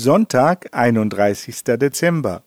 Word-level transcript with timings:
Sonntag, 0.00 0.68
31. 0.70 1.64
Dezember. 1.76 2.44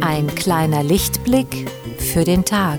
Ein 0.00 0.34
kleiner 0.34 0.82
Lichtblick 0.82 1.68
für 1.98 2.24
den 2.24 2.46
Tag. 2.46 2.78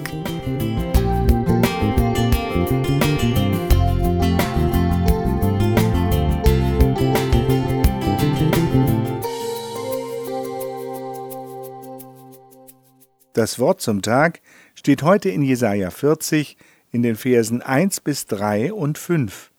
Das 13.34 13.59
Wort 13.59 13.79
zum 13.79 14.02
Tag 14.02 14.41
steht 14.75 15.04
heute 15.04 15.29
in 15.29 15.41
Jesaja 15.41 15.89
40 15.89 16.58
in 16.91 17.02
den 17.02 17.16
Versen 17.16 17.62
1 17.62 18.02
bis 18.02 18.26
3 18.26 18.73
und 18.73 18.98
5. 18.98 19.52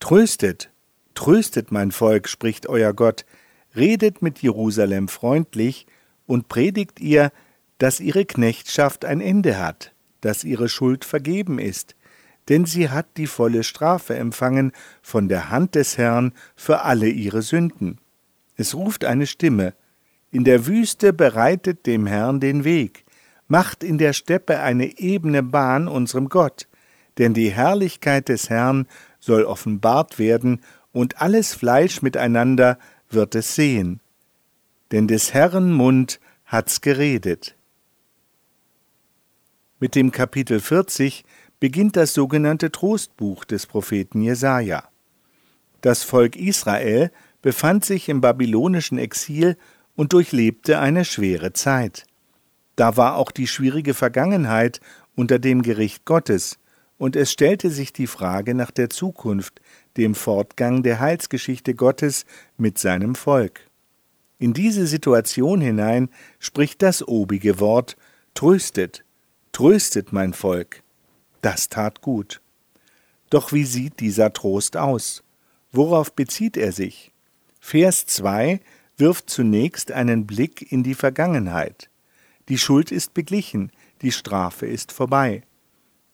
Tröstet, 0.00 0.70
tröstet 1.14 1.70
mein 1.70 1.92
Volk, 1.92 2.28
spricht 2.28 2.68
euer 2.68 2.92
Gott, 2.94 3.26
redet 3.76 4.22
mit 4.22 4.40
Jerusalem 4.40 5.06
freundlich 5.06 5.86
und 6.26 6.48
predigt 6.48 6.98
ihr, 6.98 7.30
dass 7.78 8.00
ihre 8.00 8.24
Knechtschaft 8.24 9.04
ein 9.04 9.20
Ende 9.20 9.58
hat, 9.58 9.92
dass 10.20 10.42
ihre 10.42 10.68
Schuld 10.68 11.04
vergeben 11.04 11.60
ist, 11.60 11.94
denn 12.48 12.64
sie 12.64 12.90
hat 12.90 13.06
die 13.16 13.28
volle 13.28 13.62
Strafe 13.62 14.16
empfangen 14.16 14.72
von 15.00 15.28
der 15.28 15.50
Hand 15.50 15.76
des 15.76 15.96
Herrn 15.96 16.32
für 16.56 16.82
alle 16.82 17.08
ihre 17.08 17.42
Sünden. 17.42 18.00
Es 18.56 18.74
ruft 18.74 19.04
eine 19.04 19.28
Stimme, 19.28 19.74
in 20.30 20.44
der 20.44 20.66
Wüste 20.66 21.12
bereitet 21.12 21.86
dem 21.86 22.06
Herrn 22.06 22.40
den 22.40 22.64
Weg, 22.64 23.04
macht 23.46 23.82
in 23.82 23.98
der 23.98 24.12
Steppe 24.12 24.60
eine 24.60 24.98
ebene 24.98 25.42
Bahn 25.42 25.88
unserem 25.88 26.28
Gott, 26.28 26.68
denn 27.16 27.34
die 27.34 27.50
Herrlichkeit 27.50 28.28
des 28.28 28.50
Herrn 28.50 28.86
soll 29.20 29.44
offenbart 29.44 30.18
werden, 30.18 30.62
und 30.92 31.20
alles 31.20 31.54
Fleisch 31.54 32.02
miteinander 32.02 32.78
wird 33.10 33.34
es 33.34 33.54
sehen. 33.54 34.00
Denn 34.90 35.06
des 35.06 35.34
Herrn 35.34 35.72
Mund 35.72 36.18
hat's 36.44 36.80
geredet. 36.80 37.56
Mit 39.80 39.94
dem 39.94 40.10
Kapitel 40.10 40.60
40 40.60 41.24
beginnt 41.60 41.96
das 41.96 42.14
sogenannte 42.14 42.72
Trostbuch 42.72 43.44
des 43.44 43.66
Propheten 43.66 44.22
Jesaja. 44.22 44.88
Das 45.82 46.02
Volk 46.02 46.36
Israel 46.36 47.12
befand 47.42 47.84
sich 47.84 48.08
im 48.08 48.20
babylonischen 48.20 48.98
Exil 48.98 49.56
und 49.98 50.12
durchlebte 50.12 50.78
eine 50.78 51.04
schwere 51.04 51.52
Zeit. 51.54 52.06
Da 52.76 52.96
war 52.96 53.16
auch 53.16 53.32
die 53.32 53.48
schwierige 53.48 53.94
Vergangenheit 53.94 54.80
unter 55.16 55.40
dem 55.40 55.62
Gericht 55.62 56.04
Gottes, 56.04 56.60
und 56.98 57.16
es 57.16 57.32
stellte 57.32 57.68
sich 57.70 57.92
die 57.92 58.06
Frage 58.06 58.54
nach 58.54 58.70
der 58.70 58.90
Zukunft, 58.90 59.60
dem 59.96 60.14
Fortgang 60.14 60.84
der 60.84 61.00
Heilsgeschichte 61.00 61.74
Gottes 61.74 62.26
mit 62.56 62.78
seinem 62.78 63.16
Volk. 63.16 63.68
In 64.38 64.52
diese 64.52 64.86
Situation 64.86 65.60
hinein 65.60 66.10
spricht 66.38 66.80
das 66.82 67.06
obige 67.06 67.58
Wort 67.58 67.96
Tröstet, 68.34 69.04
tröstet 69.50 70.12
mein 70.12 70.32
Volk. 70.32 70.84
Das 71.42 71.68
tat 71.70 72.02
gut. 72.02 72.40
Doch 73.30 73.52
wie 73.52 73.64
sieht 73.64 73.98
dieser 73.98 74.32
Trost 74.32 74.76
aus? 74.76 75.24
Worauf 75.72 76.12
bezieht 76.12 76.56
er 76.56 76.70
sich? 76.70 77.12
Vers 77.58 78.06
2 78.06 78.60
wirft 78.98 79.30
zunächst 79.30 79.92
einen 79.92 80.26
Blick 80.26 80.70
in 80.72 80.82
die 80.82 80.94
Vergangenheit. 80.94 81.88
Die 82.48 82.58
Schuld 82.58 82.92
ist 82.92 83.14
beglichen, 83.14 83.70
die 84.02 84.12
Strafe 84.12 84.66
ist 84.66 84.92
vorbei. 84.92 85.42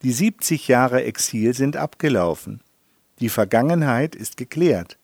Die 0.03 0.13
70 0.13 0.69
Jahre 0.69 1.05
Exil 1.05 1.55
sind 1.55 1.77
abgelaufen. 1.77 2.61
Die 3.21 3.29
Vergangenheit 3.31 4.15
ist 4.15 4.37
geklärt. 4.37 4.99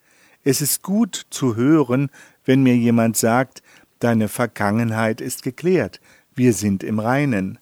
Es 0.44 0.60
ist 0.60 0.82
gut 0.82 1.26
zu 1.30 1.56
hören, 1.56 2.10
wenn 2.44 2.62
mir 2.62 2.76
jemand 2.76 3.16
sagt, 3.16 3.62
deine 3.98 4.28
Vergangenheit 4.28 5.20
ist 5.20 5.42
geklärt, 5.42 6.00
wir 6.34 6.52
sind 6.52 6.82
im 6.82 6.98
Reinen. 6.98 7.58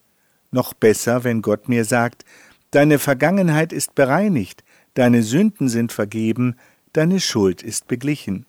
Noch 0.50 0.72
besser, 0.72 1.24
wenn 1.24 1.42
Gott 1.42 1.68
mir 1.68 1.84
sagt, 1.84 2.24
deine 2.70 2.98
Vergangenheit 2.98 3.72
ist 3.72 3.94
bereinigt, 3.94 4.64
deine 4.94 5.22
Sünden 5.22 5.68
sind 5.68 5.92
vergeben, 5.92 6.56
deine 6.92 7.20
Schuld 7.20 7.62
ist 7.62 7.86
beglichen. 7.86 8.46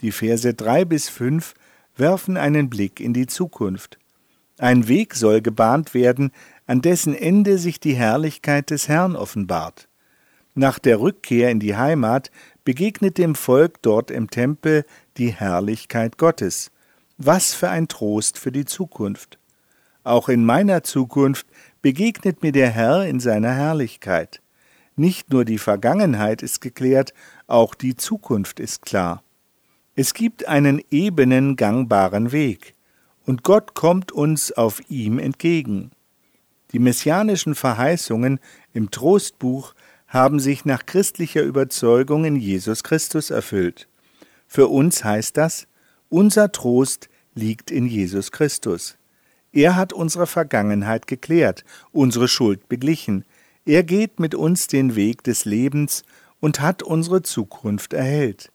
Die 0.00 0.12
Verse 0.12 0.54
drei 0.54 0.84
bis 0.84 1.08
fünf 1.08 1.54
werfen 1.96 2.36
einen 2.36 2.70
Blick 2.70 3.00
in 3.00 3.12
die 3.12 3.26
Zukunft. 3.26 3.98
Ein 4.58 4.88
Weg 4.88 5.14
soll 5.14 5.40
gebahnt 5.40 5.94
werden, 5.94 6.32
an 6.66 6.82
dessen 6.82 7.14
Ende 7.14 7.58
sich 7.58 7.80
die 7.80 7.94
Herrlichkeit 7.94 8.70
des 8.70 8.88
Herrn 8.88 9.16
offenbart. 9.16 9.88
Nach 10.54 10.78
der 10.78 11.00
Rückkehr 11.00 11.50
in 11.50 11.60
die 11.60 11.76
Heimat 11.76 12.30
begegnet 12.64 13.18
dem 13.18 13.34
Volk 13.34 13.82
dort 13.82 14.10
im 14.10 14.30
Tempel 14.30 14.84
die 15.16 15.32
Herrlichkeit 15.32 16.18
Gottes. 16.18 16.70
Was 17.18 17.54
für 17.54 17.70
ein 17.70 17.88
Trost 17.88 18.38
für 18.38 18.52
die 18.52 18.64
Zukunft. 18.64 19.38
Auch 20.04 20.28
in 20.28 20.44
meiner 20.44 20.82
Zukunft 20.82 21.46
begegnet 21.82 22.42
mir 22.42 22.52
der 22.52 22.70
Herr 22.70 23.06
in 23.06 23.20
seiner 23.20 23.52
Herrlichkeit. 23.52 24.40
Nicht 24.96 25.30
nur 25.30 25.44
die 25.44 25.58
Vergangenheit 25.58 26.42
ist 26.42 26.60
geklärt, 26.60 27.14
auch 27.46 27.74
die 27.74 27.96
Zukunft 27.96 28.60
ist 28.60 28.82
klar. 28.82 29.22
Es 30.02 30.14
gibt 30.14 30.48
einen 30.48 30.80
ebenen, 30.90 31.56
gangbaren 31.56 32.32
Weg, 32.32 32.74
und 33.26 33.42
Gott 33.42 33.74
kommt 33.74 34.12
uns 34.12 34.50
auf 34.50 34.80
ihm 34.88 35.18
entgegen. 35.18 35.90
Die 36.72 36.78
messianischen 36.78 37.54
Verheißungen 37.54 38.40
im 38.72 38.90
Trostbuch 38.90 39.74
haben 40.08 40.40
sich 40.40 40.64
nach 40.64 40.86
christlicher 40.86 41.42
Überzeugung 41.42 42.24
in 42.24 42.36
Jesus 42.36 42.82
Christus 42.82 43.28
erfüllt. 43.28 43.88
Für 44.46 44.68
uns 44.68 45.04
heißt 45.04 45.36
das, 45.36 45.66
unser 46.08 46.50
Trost 46.50 47.10
liegt 47.34 47.70
in 47.70 47.84
Jesus 47.84 48.32
Christus. 48.32 48.96
Er 49.52 49.76
hat 49.76 49.92
unsere 49.92 50.26
Vergangenheit 50.26 51.08
geklärt, 51.08 51.62
unsere 51.92 52.26
Schuld 52.26 52.70
beglichen. 52.70 53.26
Er 53.66 53.82
geht 53.82 54.18
mit 54.18 54.34
uns 54.34 54.66
den 54.66 54.96
Weg 54.96 55.24
des 55.24 55.44
Lebens 55.44 56.04
und 56.40 56.62
hat 56.62 56.82
unsere 56.82 57.20
Zukunft 57.20 57.92
erhellt. 57.92 58.50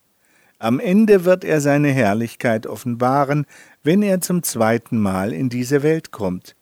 Am 0.59 0.79
Ende 0.79 1.25
wird 1.25 1.43
er 1.43 1.61
seine 1.61 1.89
Herrlichkeit 1.89 2.65
offenbaren, 2.65 3.45
wenn 3.83 4.01
er 4.01 4.21
zum 4.21 4.43
zweiten 4.43 4.99
Mal 4.99 5.33
in 5.33 5.49
diese 5.49 5.83
Welt 5.83 6.11
kommt. 6.11 6.55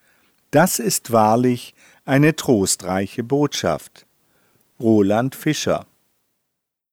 Das 0.51 0.79
ist 0.79 1.11
wahrlich 1.11 1.73
eine 2.05 2.35
trostreiche 2.35 3.23
Botschaft. 3.23 4.05
Roland 4.79 5.35
Fischer 5.35 5.85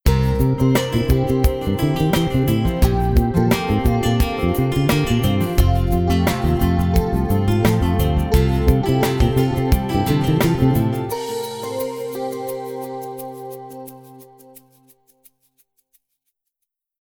Musik 0.06 1.09